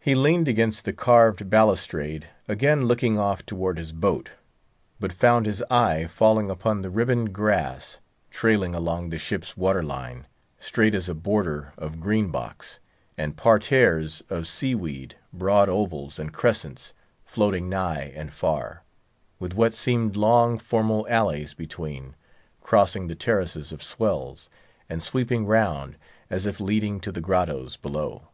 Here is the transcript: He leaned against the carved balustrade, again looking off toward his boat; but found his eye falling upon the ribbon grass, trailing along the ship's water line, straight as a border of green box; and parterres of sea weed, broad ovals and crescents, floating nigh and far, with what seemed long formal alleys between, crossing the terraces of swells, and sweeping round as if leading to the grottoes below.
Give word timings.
He 0.00 0.14
leaned 0.14 0.46
against 0.48 0.84
the 0.86 0.92
carved 0.94 1.50
balustrade, 1.50 2.28
again 2.46 2.86
looking 2.86 3.18
off 3.18 3.44
toward 3.44 3.76
his 3.78 3.92
boat; 3.92 4.30
but 5.00 5.12
found 5.12 5.44
his 5.44 5.60
eye 5.70 6.06
falling 6.06 6.48
upon 6.50 6.80
the 6.80 6.88
ribbon 6.88 7.26
grass, 7.26 7.98
trailing 8.30 8.74
along 8.76 9.10
the 9.10 9.18
ship's 9.18 9.54
water 9.56 9.82
line, 9.82 10.26
straight 10.60 10.94
as 10.94 11.08
a 11.10 11.14
border 11.14 11.74
of 11.76 12.00
green 12.00 12.30
box; 12.30 12.78
and 13.18 13.36
parterres 13.36 14.22
of 14.30 14.46
sea 14.46 14.74
weed, 14.74 15.16
broad 15.32 15.68
ovals 15.68 16.18
and 16.18 16.32
crescents, 16.32 16.94
floating 17.26 17.68
nigh 17.68 18.10
and 18.16 18.32
far, 18.32 18.84
with 19.40 19.52
what 19.54 19.74
seemed 19.74 20.16
long 20.16 20.58
formal 20.58 21.06
alleys 21.10 21.52
between, 21.54 22.14
crossing 22.62 23.08
the 23.08 23.16
terraces 23.16 23.72
of 23.72 23.82
swells, 23.82 24.48
and 24.88 25.02
sweeping 25.02 25.44
round 25.44 25.98
as 26.30 26.46
if 26.46 26.60
leading 26.60 26.98
to 27.00 27.12
the 27.12 27.20
grottoes 27.20 27.76
below. 27.76 28.28